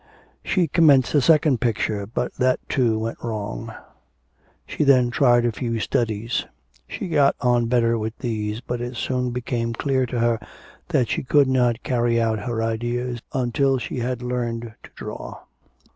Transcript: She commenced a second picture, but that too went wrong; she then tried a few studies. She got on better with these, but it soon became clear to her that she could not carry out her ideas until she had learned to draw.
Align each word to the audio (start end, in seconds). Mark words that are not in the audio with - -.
She 0.43 0.67
commenced 0.67 1.13
a 1.13 1.21
second 1.21 1.61
picture, 1.61 2.07
but 2.07 2.33
that 2.37 2.59
too 2.67 2.97
went 2.97 3.23
wrong; 3.23 3.71
she 4.65 4.83
then 4.83 5.11
tried 5.11 5.45
a 5.45 5.51
few 5.51 5.79
studies. 5.79 6.47
She 6.87 7.07
got 7.07 7.35
on 7.39 7.67
better 7.67 7.99
with 7.99 8.17
these, 8.17 8.61
but 8.61 8.81
it 8.81 8.95
soon 8.95 9.29
became 9.29 9.73
clear 9.73 10.07
to 10.07 10.17
her 10.19 10.39
that 10.87 11.09
she 11.09 11.21
could 11.21 11.47
not 11.47 11.83
carry 11.83 12.19
out 12.19 12.39
her 12.39 12.63
ideas 12.63 13.21
until 13.33 13.77
she 13.77 13.99
had 13.99 14.23
learned 14.23 14.73
to 14.81 14.89
draw. 14.95 15.41